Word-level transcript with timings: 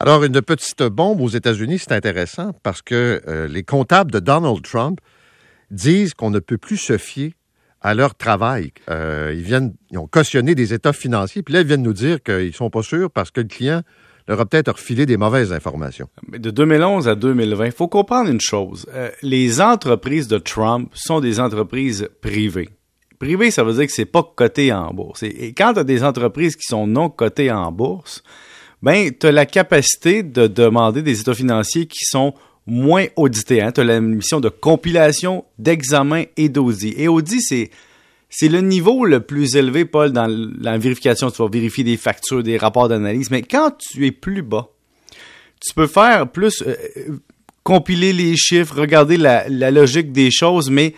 Alors, 0.00 0.22
une 0.22 0.40
petite 0.42 0.82
bombe 0.84 1.20
aux 1.20 1.28
États-Unis, 1.28 1.80
c'est 1.80 1.92
intéressant 1.92 2.52
parce 2.62 2.82
que 2.82 3.20
euh, 3.26 3.48
les 3.48 3.64
comptables 3.64 4.12
de 4.12 4.20
Donald 4.20 4.62
Trump 4.62 5.00
disent 5.72 6.14
qu'on 6.14 6.30
ne 6.30 6.38
peut 6.38 6.56
plus 6.56 6.76
se 6.76 6.98
fier 6.98 7.34
à 7.80 7.94
leur 7.94 8.14
travail. 8.14 8.72
Euh, 8.88 9.32
ils 9.34 9.42
viennent, 9.42 9.74
ils 9.90 9.98
ont 9.98 10.06
cautionné 10.06 10.54
des 10.54 10.72
états 10.72 10.92
financiers, 10.92 11.42
puis 11.42 11.52
là, 11.52 11.62
ils 11.62 11.66
viennent 11.66 11.82
nous 11.82 11.92
dire 11.92 12.22
qu'ils 12.22 12.54
sont 12.54 12.70
pas 12.70 12.82
sûrs 12.82 13.10
parce 13.10 13.32
que 13.32 13.40
le 13.40 13.48
client 13.48 13.82
leur 14.28 14.40
a 14.40 14.46
peut-être 14.46 14.70
refilé 14.70 15.04
des 15.04 15.16
mauvaises 15.16 15.52
informations. 15.52 16.08
De 16.28 16.50
2011 16.50 17.08
à 17.08 17.16
2020, 17.16 17.66
il 17.66 17.72
faut 17.72 17.88
comprendre 17.88 18.30
une 18.30 18.40
chose. 18.40 18.86
Euh, 18.94 19.10
les 19.22 19.60
entreprises 19.60 20.28
de 20.28 20.38
Trump 20.38 20.90
sont 20.94 21.20
des 21.20 21.40
entreprises 21.40 22.08
privées. 22.20 22.68
Privé, 23.18 23.50
ça 23.50 23.64
veut 23.64 23.72
dire 23.72 23.86
que 23.86 23.92
c'est 23.92 24.04
pas 24.04 24.22
coté 24.22 24.72
en 24.72 24.92
bourse. 24.92 25.24
Et, 25.24 25.52
quand 25.54 25.74
tu 25.74 25.84
des 25.84 26.04
entreprises 26.04 26.54
qui 26.54 26.68
sont 26.68 26.86
non 26.86 27.08
cotées 27.08 27.50
en 27.50 27.72
bourse, 27.72 28.22
ben, 28.82 29.10
tu 29.18 29.26
as 29.26 29.32
la 29.32 29.46
capacité 29.46 30.22
de 30.22 30.46
demander 30.46 31.02
des 31.02 31.20
états 31.20 31.34
financiers 31.34 31.86
qui 31.86 32.04
sont 32.04 32.34
moins 32.66 33.06
audités. 33.16 33.60
Hein? 33.62 33.72
Tu 33.72 33.80
as 33.80 33.84
la 33.84 34.00
mission 34.00 34.40
de 34.40 34.48
compilation, 34.48 35.44
d'examen 35.58 36.24
et 36.36 36.48
d'audit. 36.48 36.94
Et 36.96 37.08
audit, 37.08 37.40
c'est 37.40 37.70
c'est 38.30 38.48
le 38.48 38.60
niveau 38.60 39.06
le 39.06 39.20
plus 39.20 39.56
élevé, 39.56 39.86
Paul, 39.86 40.12
dans 40.12 40.26
la 40.26 40.76
vérification. 40.76 41.30
Tu 41.30 41.42
vas 41.42 41.48
vérifier 41.48 41.82
des 41.82 41.96
factures, 41.96 42.42
des 42.42 42.58
rapports 42.58 42.88
d'analyse. 42.88 43.30
Mais 43.30 43.42
quand 43.42 43.72
tu 43.78 44.06
es 44.06 44.12
plus 44.12 44.42
bas, 44.42 44.68
tu 45.60 45.72
peux 45.74 45.86
faire 45.86 46.30
plus 46.30 46.62
euh, 46.66 46.74
compiler 47.62 48.12
les 48.12 48.36
chiffres, 48.36 48.80
regarder 48.80 49.16
la, 49.16 49.48
logique 49.70 50.12
des 50.12 50.30
choses, 50.30 50.70
mais 50.70 50.94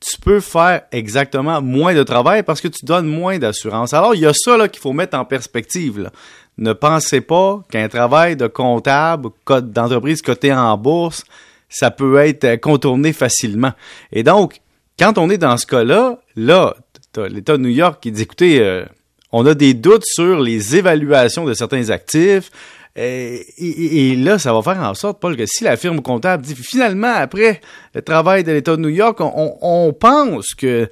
tu 0.00 0.20
peux 0.20 0.40
faire 0.40 0.82
exactement 0.92 1.62
moins 1.62 1.94
de 1.94 2.02
travail 2.02 2.42
parce 2.42 2.60
que 2.60 2.68
tu 2.68 2.84
donnes 2.84 3.06
moins 3.06 3.38
d'assurance. 3.38 3.94
Alors, 3.94 4.14
il 4.14 4.20
y 4.20 4.26
a 4.26 4.32
ça 4.34 4.68
qu'il 4.68 4.80
faut 4.80 4.92
mettre 4.92 5.16
en 5.16 5.24
perspective. 5.24 6.10
Ne 6.58 6.72
pensez 6.72 7.20
pas 7.20 7.62
qu'un 7.70 7.88
travail 7.88 8.36
de 8.36 8.46
comptable, 8.46 9.30
d'entreprise 9.46 10.22
cotée 10.22 10.52
en 10.52 10.76
bourse, 10.76 11.24
ça 11.68 11.90
peut 11.90 12.18
être 12.18 12.60
contourné 12.60 13.12
facilement. 13.12 13.72
Et 14.12 14.22
donc, 14.22 14.60
quand 14.98 15.18
on 15.18 15.30
est 15.30 15.38
dans 15.38 15.56
ce 15.56 15.66
cas-là, 15.66 16.18
là, 16.36 16.76
l'État 17.16 17.56
de 17.56 17.62
New 17.62 17.70
York 17.70 17.98
qui 18.00 18.12
dit, 18.12 18.22
écoutez, 18.22 18.60
euh, 18.60 18.84
on 19.32 19.44
a 19.46 19.54
des 19.54 19.74
doutes 19.74 20.04
sur 20.04 20.38
les 20.38 20.76
évaluations 20.76 21.44
de 21.44 21.54
certains 21.54 21.90
actifs. 21.90 22.50
Et, 22.96 24.14
là, 24.16 24.38
ça 24.38 24.52
va 24.52 24.62
faire 24.62 24.80
en 24.80 24.94
sorte, 24.94 25.20
Paul, 25.20 25.36
que 25.36 25.46
si 25.46 25.64
la 25.64 25.76
firme 25.76 26.00
comptable 26.00 26.44
dit 26.44 26.54
finalement, 26.54 27.12
après 27.12 27.60
le 27.92 28.02
travail 28.02 28.44
de 28.44 28.52
l'État 28.52 28.76
de 28.76 28.80
New 28.80 28.88
York, 28.88 29.20
on, 29.20 29.56
on 29.60 29.92
pense 29.92 30.54
que 30.54 30.88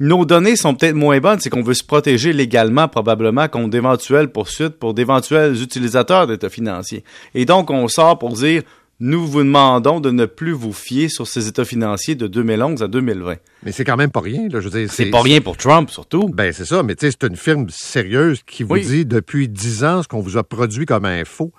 nos 0.00 0.24
données 0.24 0.56
sont 0.56 0.74
peut-être 0.74 0.94
moins 0.94 1.20
bonnes, 1.20 1.38
c'est 1.40 1.50
qu'on 1.50 1.62
veut 1.62 1.74
se 1.74 1.84
protéger 1.84 2.32
légalement 2.32 2.88
probablement 2.88 3.46
contre 3.48 3.70
d'éventuelles 3.70 4.28
poursuites 4.28 4.78
pour 4.78 4.94
d'éventuels 4.94 5.60
utilisateurs 5.62 6.26
d'état 6.26 6.48
financiers. 6.48 7.04
Et 7.34 7.44
donc, 7.44 7.70
on 7.70 7.86
sort 7.88 8.18
pour 8.18 8.32
dire, 8.32 8.62
nous 9.00 9.26
vous 9.26 9.42
demandons 9.42 10.00
de 10.00 10.10
ne 10.10 10.24
plus 10.26 10.52
vous 10.52 10.72
fier 10.72 11.08
sur 11.08 11.26
ces 11.26 11.48
états 11.48 11.64
financiers 11.64 12.14
de 12.14 12.26
2011 12.26 12.82
à 12.82 12.88
2020. 12.88 13.34
Mais 13.64 13.72
c'est 13.72 13.84
quand 13.84 13.96
même 13.96 14.10
pas 14.10 14.20
rien, 14.20 14.48
là. 14.48 14.60
Je 14.60 14.68
veux 14.68 14.78
dire, 14.78 14.90
c'est 14.90 15.10
pas 15.10 15.22
rien 15.22 15.40
pour 15.40 15.56
Trump, 15.56 15.90
surtout. 15.90 16.28
Ben, 16.28 16.52
c'est 16.52 16.64
ça. 16.64 16.82
Mais 16.82 16.94
tu 16.94 17.06
sais, 17.06 17.16
c'est 17.18 17.28
une 17.28 17.36
firme 17.36 17.66
sérieuse 17.70 18.42
qui 18.46 18.62
vous 18.62 18.78
dit 18.78 19.04
depuis 19.04 19.48
dix 19.48 19.84
ans 19.84 20.02
ce 20.02 20.08
qu'on 20.08 20.20
vous 20.20 20.36
a 20.36 20.44
produit 20.44 20.86
comme 20.86 21.04
info. 21.04 21.52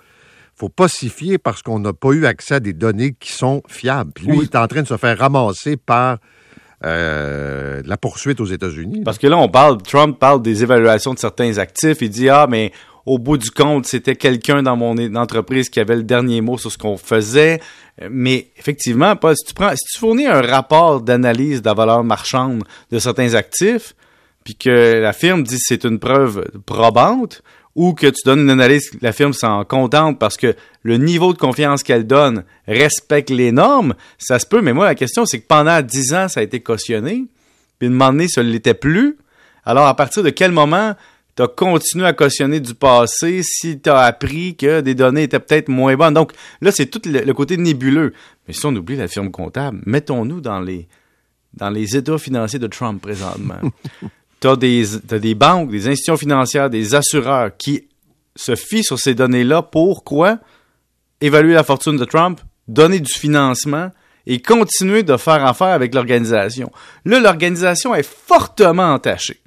Faut 0.54 0.70
pas 0.70 0.88
s'y 0.88 1.10
fier 1.10 1.38
parce 1.38 1.62
qu'on 1.62 1.78
n'a 1.78 1.92
pas 1.92 2.12
eu 2.12 2.24
accès 2.24 2.54
à 2.54 2.60
des 2.60 2.72
données 2.72 3.14
qui 3.18 3.32
sont 3.32 3.62
fiables. 3.68 4.12
Puis 4.14 4.26
lui, 4.26 4.38
il 4.38 4.42
est 4.44 4.56
en 4.56 4.66
train 4.66 4.80
de 4.80 4.88
se 4.88 4.96
faire 4.96 5.18
ramasser 5.18 5.76
par 5.76 6.16
euh, 6.84 7.82
la 7.84 7.96
poursuite 7.98 8.40
aux 8.40 8.46
États-Unis. 8.46 9.02
Parce 9.04 9.18
que 9.18 9.26
là, 9.26 9.36
on 9.36 9.48
parle, 9.48 9.82
Trump 9.82 10.18
parle 10.18 10.40
des 10.40 10.62
évaluations 10.62 11.12
de 11.12 11.18
certains 11.18 11.58
actifs. 11.58 11.98
Il 12.00 12.08
dit, 12.08 12.30
ah, 12.30 12.46
mais 12.48 12.72
au 13.06 13.18
bout 13.18 13.38
du 13.38 13.50
compte, 13.50 13.86
c'était 13.86 14.16
quelqu'un 14.16 14.64
dans 14.64 14.76
mon 14.76 14.96
entreprise 15.14 15.70
qui 15.70 15.78
avait 15.78 15.94
le 15.94 16.02
dernier 16.02 16.40
mot 16.40 16.58
sur 16.58 16.72
ce 16.72 16.76
qu'on 16.76 16.96
faisait. 16.96 17.60
Mais 18.10 18.48
effectivement, 18.58 19.14
si 19.34 19.44
tu 19.46 19.54
prends, 19.54 19.70
si 19.70 19.84
tu 19.92 19.98
fournis 19.98 20.26
un 20.26 20.42
rapport 20.42 21.00
d'analyse 21.00 21.62
de 21.62 21.68
la 21.68 21.74
valeur 21.74 22.02
marchande 22.02 22.64
de 22.90 22.98
certains 22.98 23.34
actifs, 23.34 23.94
puis 24.42 24.56
que 24.56 25.00
la 25.00 25.12
firme 25.12 25.44
dit 25.44 25.56
que 25.56 25.62
c'est 25.64 25.84
une 25.84 26.00
preuve 26.00 26.44
probante, 26.66 27.42
ou 27.76 27.92
que 27.92 28.06
tu 28.06 28.22
donnes 28.24 28.40
une 28.40 28.50
analyse, 28.50 28.90
la 29.02 29.12
firme 29.12 29.34
s'en 29.34 29.62
contente 29.64 30.18
parce 30.18 30.38
que 30.38 30.56
le 30.82 30.96
niveau 30.96 31.34
de 31.34 31.38
confiance 31.38 31.82
qu'elle 31.82 32.06
donne 32.06 32.42
respecte 32.66 33.28
les 33.28 33.52
normes, 33.52 33.94
ça 34.18 34.38
se 34.38 34.46
peut. 34.46 34.62
Mais 34.62 34.72
moi, 34.72 34.86
la 34.86 34.94
question, 34.94 35.26
c'est 35.26 35.40
que 35.40 35.46
pendant 35.46 35.80
dix 35.82 36.14
ans, 36.14 36.26
ça 36.28 36.40
a 36.40 36.42
été 36.42 36.60
cautionné, 36.60 37.26
puis 37.78 37.86
une 37.88 37.92
moment 37.92 38.12
donné, 38.12 38.28
ça 38.28 38.42
ne 38.42 38.48
l'était 38.48 38.74
plus. 38.74 39.18
Alors, 39.64 39.86
à 39.86 39.94
partir 39.94 40.22
de 40.22 40.30
quel 40.30 40.52
moment 40.52 40.94
tu 41.36 41.42
as 41.42 41.48
continué 41.48 42.06
à 42.06 42.14
cautionner 42.14 42.60
du 42.60 42.74
passé 42.74 43.42
si 43.42 43.78
tu 43.78 43.90
as 43.90 44.00
appris 44.00 44.56
que 44.56 44.80
des 44.80 44.94
données 44.94 45.24
étaient 45.24 45.38
peut-être 45.38 45.68
moins 45.68 45.94
bonnes. 45.94 46.14
Donc 46.14 46.32
là, 46.62 46.72
c'est 46.72 46.86
tout 46.86 47.02
le, 47.04 47.32
côté 47.32 47.58
nébuleux. 47.58 48.14
Mais 48.48 48.54
si 48.54 48.64
on 48.64 48.74
oublie 48.74 48.96
la 48.96 49.06
firme 49.06 49.30
comptable, 49.30 49.82
mettons-nous 49.84 50.40
dans 50.40 50.60
les, 50.60 50.88
dans 51.52 51.68
les 51.68 51.94
états 51.94 52.16
financiers 52.16 52.58
de 52.58 52.66
Trump 52.66 53.02
présentement. 53.02 53.60
tu 54.40 54.48
as 54.48 54.56
des, 54.56 54.86
des 55.20 55.34
banques, 55.34 55.70
des 55.70 55.88
institutions 55.88 56.16
financières, 56.16 56.70
des 56.70 56.94
assureurs 56.94 57.54
qui 57.56 57.86
se 58.34 58.54
fient 58.54 58.84
sur 58.84 58.98
ces 58.98 59.14
données-là. 59.14 59.60
Pourquoi? 59.60 60.38
Évaluer 61.20 61.52
la 61.52 61.64
fortune 61.64 61.98
de 61.98 62.04
Trump, 62.06 62.40
donner 62.66 63.00
du 63.00 63.12
financement 63.12 63.90
et 64.26 64.40
continuer 64.40 65.02
de 65.02 65.16
faire 65.18 65.44
affaire 65.44 65.68
avec 65.68 65.94
l'organisation. 65.94 66.72
Là, 67.04 67.20
l'organisation 67.20 67.94
est 67.94 68.06
fortement 68.06 68.94
entachée. 68.94 69.40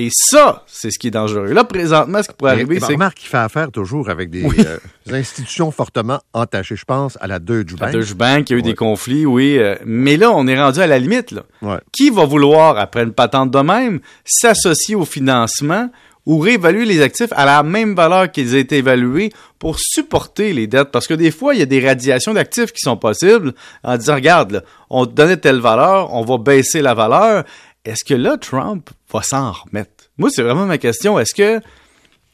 Et 0.00 0.10
ça, 0.12 0.62
c'est 0.68 0.92
ce 0.92 0.98
qui 0.98 1.08
est 1.08 1.10
dangereux. 1.10 1.52
Là, 1.52 1.64
présentement, 1.64 2.22
ce 2.22 2.28
qui 2.28 2.34
pourrait 2.34 2.52
arriver, 2.52 2.78
c'est. 2.78 2.92
Remarque 2.92 3.16
qu'il 3.16 3.28
fait 3.28 3.36
affaire 3.36 3.72
toujours 3.72 4.10
avec 4.10 4.30
des 4.30 4.44
euh, 4.44 4.78
institutions 5.10 5.72
fortement 5.72 6.20
entachées. 6.32 6.76
Je 6.76 6.84
pense 6.84 7.18
à 7.20 7.26
la 7.26 7.40
Deutsche 7.40 7.74
Bank. 7.74 7.80
La 7.80 7.90
Deutsche 7.90 8.14
Bank, 8.14 8.48
il 8.48 8.52
y 8.52 8.56
a 8.56 8.58
eu 8.60 8.62
des 8.62 8.76
conflits, 8.76 9.26
oui. 9.26 9.58
Euh, 9.58 9.74
mais 9.84 10.16
là, 10.16 10.30
on 10.30 10.46
est 10.46 10.56
rendu 10.56 10.78
à 10.78 10.86
la 10.86 11.00
limite. 11.00 11.32
Là. 11.32 11.80
Qui 11.90 12.10
va 12.10 12.26
vouloir, 12.26 12.78
après 12.78 13.02
une 13.02 13.12
patente 13.12 13.50
de 13.50 13.58
même, 13.58 13.98
s'associer 14.24 14.94
au 14.94 15.04
financement 15.04 15.90
ou 16.26 16.38
réévaluer 16.38 16.84
les 16.84 17.02
actifs 17.02 17.32
à 17.32 17.44
la 17.44 17.64
même 17.64 17.96
valeur 17.96 18.30
qu'ils 18.30 18.54
ont 18.54 18.58
été 18.58 18.76
évalués 18.76 19.32
pour 19.58 19.78
supporter 19.80 20.52
les 20.52 20.68
dettes? 20.68 20.92
Parce 20.92 21.08
que 21.08 21.14
des 21.14 21.32
fois, 21.32 21.54
il 21.54 21.58
y 21.58 21.62
a 21.62 21.66
des 21.66 21.84
radiations 21.84 22.34
d'actifs 22.34 22.70
qui 22.70 22.82
sont 22.82 22.96
possibles 22.96 23.52
en 23.82 23.96
disant, 23.96 24.14
regarde, 24.14 24.62
on 24.90 25.06
te 25.06 25.12
donnait 25.12 25.38
telle 25.38 25.58
valeur, 25.58 26.14
on 26.14 26.24
va 26.24 26.38
baisser 26.38 26.82
la 26.82 26.94
valeur. 26.94 27.42
Est-ce 27.88 28.04
que 28.04 28.14
là, 28.14 28.36
Trump 28.36 28.90
va 29.12 29.22
s'en 29.22 29.52
remettre? 29.52 30.10
Moi, 30.18 30.28
c'est 30.30 30.42
vraiment 30.42 30.66
ma 30.66 30.78
question. 30.78 31.18
Est-ce 31.18 31.34
que 31.34 31.60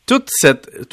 tout 0.06 0.20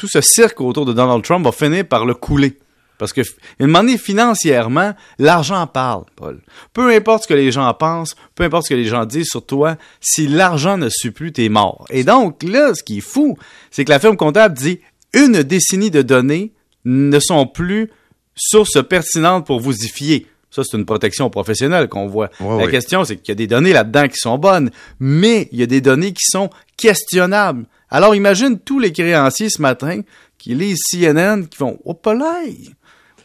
ce 0.08 0.20
cirque 0.20 0.60
autour 0.60 0.86
de 0.86 0.92
Donald 0.92 1.24
Trump 1.24 1.44
va 1.44 1.52
finir 1.52 1.86
par 1.86 2.06
le 2.06 2.14
couler? 2.14 2.58
Parce 2.96 3.12
que, 3.12 3.22
une 3.58 3.66
manière 3.66 3.98
financièrement, 3.98 4.94
l'argent 5.18 5.66
parle, 5.66 6.04
Paul. 6.14 6.40
Peu 6.72 6.94
importe 6.94 7.24
ce 7.24 7.28
que 7.28 7.34
les 7.34 7.50
gens 7.50 7.74
pensent, 7.74 8.14
peu 8.36 8.44
importe 8.44 8.66
ce 8.66 8.70
que 8.70 8.74
les 8.74 8.84
gens 8.84 9.04
disent 9.04 9.26
sur 9.28 9.44
toi, 9.44 9.76
si 10.00 10.28
l'argent 10.28 10.78
ne 10.78 10.88
suit 10.88 11.10
plus, 11.10 11.32
t'es 11.32 11.48
mort. 11.48 11.84
Et 11.90 12.04
donc, 12.04 12.44
là, 12.44 12.72
ce 12.74 12.84
qui 12.84 12.98
est 12.98 13.00
fou, 13.00 13.36
c'est 13.72 13.84
que 13.84 13.90
la 13.90 13.98
firme 13.98 14.16
comptable 14.16 14.56
dit 14.56 14.78
une 15.14 15.42
décennie 15.42 15.90
de 15.90 16.02
données 16.02 16.52
ne 16.84 17.18
sont 17.18 17.48
plus 17.48 17.90
source 18.36 18.80
pertinente 18.88 19.46
pour 19.46 19.58
vous 19.58 19.84
y 19.84 19.88
fier. 19.88 20.26
Ça, 20.52 20.62
c'est 20.62 20.76
une 20.76 20.84
protection 20.84 21.30
professionnelle 21.30 21.88
qu'on 21.88 22.06
voit. 22.06 22.28
la 22.40 22.68
question, 22.68 23.04
c'est 23.04 23.16
qu'il 23.16 23.30
y 23.30 23.32
a 23.32 23.36
des 23.36 23.46
données 23.46 23.72
là-dedans 23.72 24.06
qui 24.06 24.18
sont 24.18 24.36
bonnes, 24.36 24.70
mais 25.00 25.48
il 25.50 25.58
y 25.58 25.62
a 25.62 25.66
des 25.66 25.80
données 25.80 26.12
qui 26.12 26.26
sont 26.26 26.50
questionnables. 26.76 27.64
Alors, 27.88 28.14
imagine 28.14 28.58
tous 28.58 28.78
les 28.78 28.92
créanciers 28.92 29.48
ce 29.48 29.62
matin 29.62 30.02
qui 30.36 30.54
lisent 30.54 30.82
CNN, 30.90 31.44
qui 31.46 31.56
vont 31.56 31.78
«Oh, 31.86 31.98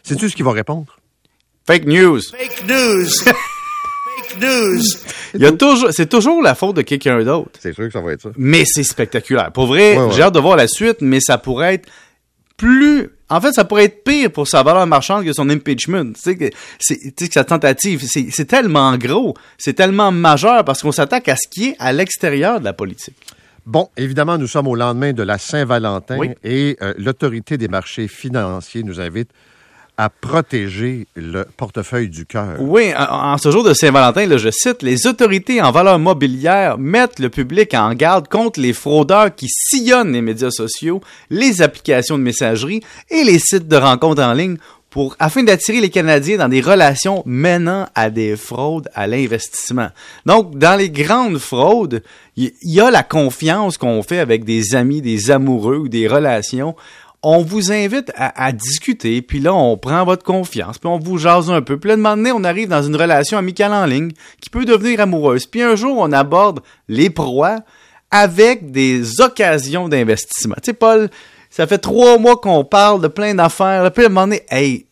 Sais-tu 0.03 0.29
ce 0.29 0.35
qu'ils 0.37 0.45
vont 0.45 0.51
répondre? 0.51 0.97
Fake 1.65 1.85
news. 1.85 2.21
Fake 2.21 2.63
news. 2.65 3.09
Fake 3.17 4.41
news. 4.41 4.83
Il 5.33 5.41
y 5.41 5.45
a 5.45 5.51
toujours, 5.51 5.89
c'est 5.91 6.07
toujours 6.07 6.41
la 6.41 6.55
faute 6.55 6.77
de 6.77 6.81
quelqu'un 6.81 7.21
d'autre. 7.23 7.51
C'est 7.59 7.73
sûr 7.73 7.87
que 7.87 7.91
ça 7.91 7.99
va 7.99 8.13
être 8.13 8.21
ça. 8.21 8.29
Mais 8.37 8.63
c'est 8.65 8.83
spectaculaire. 8.83 9.51
Pour 9.51 9.67
vrai, 9.67 9.97
j'ai 10.11 10.21
hâte 10.21 10.33
de 10.33 10.39
voir 10.39 10.55
la 10.55 10.69
suite, 10.69 10.97
mais 11.01 11.19
ça 11.19 11.37
pourrait 11.37 11.73
être 11.73 11.89
plus 12.57 13.09
en 13.29 13.41
fait, 13.41 13.51
ça 13.51 13.65
pourrait 13.65 13.85
être 13.85 14.03
pire 14.03 14.31
pour 14.31 14.47
sa 14.47 14.63
valeur 14.63 14.87
marchande 14.87 15.25
que 15.25 15.33
son 15.33 15.49
impeachment. 15.49 16.13
Tu 16.13 16.21
sais 16.21 16.37
que, 16.37 16.45
c'est, 16.79 17.11
que 17.13 17.33
sa 17.33 17.43
tentative, 17.43 18.03
c'est, 18.05 18.45
tellement 18.45 18.97
gros, 18.97 19.35
c'est 19.57 19.73
tellement 19.73 20.11
majeur 20.11 20.63
parce 20.63 20.81
qu'on 20.81 20.93
s'attaque 20.93 21.27
à 21.27 21.35
ce 21.35 21.47
qui 21.49 21.69
est 21.69 21.75
à 21.79 21.91
l'extérieur 21.91 22.59
de 22.59 22.65
la 22.65 22.73
politique. 22.73 23.15
Bon, 23.65 23.89
évidemment, 23.97 24.37
nous 24.37 24.47
sommes 24.47 24.67
au 24.67 24.75
lendemain 24.75 25.11
de 25.11 25.23
la 25.23 25.37
Saint-Valentin 25.37 26.17
et 26.41 26.77
euh, 26.81 26.93
l'autorité 26.97 27.57
des 27.57 27.67
marchés 27.67 28.07
financiers 28.07 28.83
nous 28.83 29.01
invite 29.01 29.29
à 29.97 30.09
protéger 30.09 31.07
le 31.15 31.45
portefeuille 31.57 32.09
du 32.09 32.25
cœur. 32.25 32.55
Oui, 32.59 32.93
en, 32.95 33.37
ce 33.37 33.49
jour 33.49 33.63
de 33.63 33.73
Saint-Valentin, 33.73 34.37
je 34.37 34.49
cite, 34.51 34.83
les 34.83 35.07
autorités 35.07 35.61
en 35.61 35.71
valeur 35.71 35.97
mobilière 35.97 36.77
mettent 36.77 37.19
le 37.19 37.29
public 37.29 37.73
en 37.73 37.93
garde 37.95 38.27
contre 38.27 38.59
les 38.59 38.73
fraudeurs 38.73 39.33
qui 39.33 39.47
sillonnent 39.49 40.13
les 40.13 40.21
médias 40.21 40.51
sociaux, 40.51 41.01
les 41.31 41.63
applications 41.63 42.17
de 42.17 42.23
messagerie 42.23 42.81
et 43.09 43.23
les 43.23 43.39
sites 43.39 43.67
de 43.67 43.75
rencontres 43.75 44.21
en 44.21 44.33
ligne 44.33 44.57
pour, 44.89 45.15
afin 45.19 45.43
d'attirer 45.43 45.81
les 45.81 45.89
Canadiens 45.89 46.37
dans 46.37 46.47
des 46.47 46.61
relations 46.61 47.23
menant 47.25 47.87
à 47.95 48.09
des 48.09 48.35
fraudes 48.35 48.89
à 48.93 49.07
l'investissement. 49.07 49.89
Donc, 50.25 50.57
dans 50.57 50.77
les 50.77 50.89
grandes 50.89 51.39
fraudes, 51.39 52.03
il 52.35 52.51
y, 52.61 52.79
a 52.79 52.91
la 52.91 53.03
confiance 53.03 53.77
qu'on 53.77 54.03
fait 54.03 54.19
avec 54.19 54.45
des 54.45 54.75
amis, 54.75 55.01
des 55.01 55.31
amoureux 55.31 55.77
ou 55.77 55.89
des 55.89 56.07
relations 56.07 56.75
on 57.23 57.41
vous 57.41 57.71
invite 57.71 58.11
à, 58.15 58.51
discuter, 58.51 59.21
puis 59.21 59.39
là, 59.39 59.53
on 59.53 59.75
prend 59.75 60.05
votre 60.05 60.23
confiance, 60.23 60.77
puis 60.77 60.87
on 60.87 60.99
vous 60.99 61.17
jase 61.17 61.49
un 61.49 61.61
peu. 61.61 61.77
Puis 61.77 61.89
là, 61.89 61.95
de 61.95 62.01
moment 62.01 62.15
donné, 62.15 62.31
on 62.31 62.43
arrive 62.43 62.69
dans 62.69 62.83
une 62.83 62.95
relation 62.95 63.37
amicale 63.37 63.73
en 63.73 63.85
ligne 63.85 64.11
qui 64.39 64.49
peut 64.49 64.65
devenir 64.65 64.99
amoureuse. 64.99 65.45
Puis 65.45 65.61
un 65.61 65.75
jour, 65.75 65.97
on 65.97 66.11
aborde 66.11 66.61
les 66.87 67.09
proies 67.09 67.59
avec 68.11 68.71
des 68.71 69.19
occasions 69.19 69.89
d'investissement. 69.89 70.55
Tu 70.57 70.67
sais, 70.67 70.73
Paul, 70.73 71.09
ça 71.49 71.67
fait 71.67 71.79
trois 71.79 72.17
mois 72.17 72.37
qu'on 72.37 72.63
parle 72.63 73.01
de 73.01 73.07
plein 73.07 73.33
d'affaires. 73.33 73.91
Puis 73.91 74.03
à 74.03 74.05
un 74.07 74.09
moment 74.09 74.27
donné, 74.27 74.43
hey, 74.49 74.85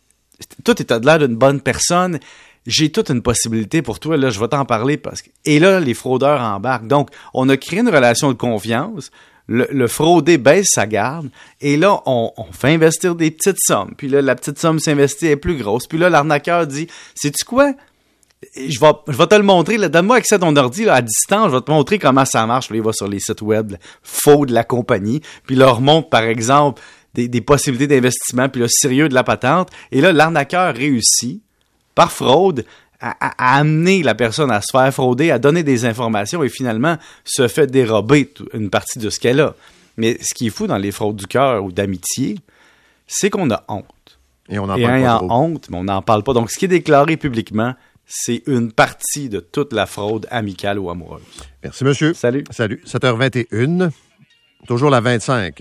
toi, 0.64 0.74
tu 0.74 0.84
de 0.84 1.06
l'air 1.06 1.18
d'une 1.18 1.36
bonne 1.36 1.60
personne. 1.60 2.18
J'ai 2.66 2.90
toute 2.90 3.10
une 3.10 3.22
possibilité 3.22 3.80
pour 3.80 4.00
toi. 4.00 4.16
Là, 4.16 4.30
je 4.30 4.40
vais 4.40 4.48
t'en 4.48 4.64
parler 4.64 4.96
parce 4.96 5.22
que. 5.22 5.30
Et 5.44 5.60
là, 5.60 5.78
les 5.78 5.94
fraudeurs 5.94 6.40
embarquent. 6.40 6.88
Donc, 6.88 7.10
on 7.32 7.48
a 7.48 7.56
créé 7.56 7.80
une 7.80 7.88
relation 7.88 8.28
de 8.28 8.36
confiance. 8.36 9.10
Le, 9.48 9.86
fraudé 9.86 10.38
baisse 10.38 10.66
sa 10.70 10.86
garde. 10.86 11.28
Et 11.60 11.76
là, 11.76 12.02
on, 12.06 12.32
fait 12.50 12.74
investir 12.74 13.14
des 13.14 13.30
petites 13.30 13.60
sommes. 13.60 13.94
Puis 13.96 14.08
là, 14.08 14.20
la 14.20 14.34
petite 14.34 14.58
somme 14.58 14.80
s'investit 14.80 15.26
est 15.26 15.36
plus 15.36 15.56
grosse. 15.56 15.86
Puis 15.86 15.98
là, 15.98 16.10
l'arnaqueur 16.10 16.66
dit 16.66 16.88
Sais-tu 17.14 17.44
quoi? 17.44 17.72
je 18.54 18.80
vais, 18.80 19.26
te 19.26 19.34
le 19.34 19.42
montrer. 19.42 19.78
Donne-moi 19.88 20.16
accès 20.16 20.34
à 20.34 20.38
ton 20.38 20.54
ordi 20.56 20.88
à 20.88 21.00
distance. 21.00 21.50
Je 21.50 21.56
vais 21.56 21.62
te 21.62 21.70
montrer 21.70 21.98
comment 21.98 22.24
ça 22.24 22.46
marche. 22.46 22.70
Là, 22.70 22.76
il 22.76 22.82
va 22.82 22.92
sur 22.92 23.08
les 23.08 23.20
sites 23.20 23.42
web 23.42 23.72
là, 23.72 23.78
faux 24.02 24.46
de 24.46 24.52
la 24.52 24.64
compagnie. 24.64 25.20
Puis 25.46 25.54
il 25.54 25.58
leur 25.58 25.80
montre, 25.80 26.08
par 26.08 26.22
exemple, 26.22 26.82
des, 27.14 27.28
des 27.28 27.40
possibilités 27.40 27.86
d'investissement. 27.86 28.48
Puis 28.48 28.60
le 28.60 28.68
sérieux 28.68 29.08
de 29.08 29.14
la 29.14 29.24
patente. 29.24 29.70
Et 29.92 30.00
là, 30.00 30.12
l'arnaqueur 30.12 30.74
réussit, 30.74 31.42
par 31.94 32.12
fraude, 32.12 32.64
à, 33.00 33.58
amener 33.58 34.02
la 34.02 34.14
personne 34.14 34.50
à 34.50 34.60
se 34.60 34.70
faire 34.70 34.92
frauder, 34.92 35.30
à 35.30 35.38
donner 35.38 35.62
des 35.62 35.84
informations 35.84 36.42
et 36.42 36.48
finalement 36.48 36.96
se 37.24 37.48
fait 37.48 37.66
dérober 37.66 38.32
une 38.52 38.70
partie 38.70 38.98
de 38.98 39.10
ce 39.10 39.20
qu'elle 39.20 39.40
a. 39.40 39.54
Mais 39.96 40.18
ce 40.22 40.34
qui 40.34 40.48
est 40.48 40.50
fou 40.50 40.66
dans 40.66 40.78
les 40.78 40.92
fraudes 40.92 41.16
du 41.16 41.26
cœur 41.26 41.64
ou 41.64 41.72
d'amitié, 41.72 42.36
c'est 43.06 43.30
qu'on 43.30 43.50
a 43.50 43.64
honte. 43.68 43.84
Et 44.48 44.58
on 44.58 44.64
en 44.64 44.76
Et 44.76 44.82
parle 44.82 45.02
pas 45.02 45.16
trop. 45.18 45.32
honte, 45.32 45.70
mais 45.70 45.76
on 45.78 45.84
n'en 45.84 46.02
parle 46.02 46.22
pas. 46.22 46.32
Donc, 46.32 46.50
ce 46.50 46.58
qui 46.58 46.66
est 46.66 46.68
déclaré 46.68 47.16
publiquement, 47.16 47.74
c'est 48.06 48.42
une 48.46 48.72
partie 48.72 49.28
de 49.28 49.40
toute 49.40 49.72
la 49.72 49.86
fraude 49.86 50.26
amicale 50.30 50.78
ou 50.78 50.90
amoureuse. 50.90 51.22
Merci, 51.62 51.84
monsieur. 51.84 52.14
Salut. 52.14 52.44
Salut. 52.50 52.82
7h21. 52.86 53.90
Toujours 54.66 54.90
la 54.90 55.00
25. 55.00 55.60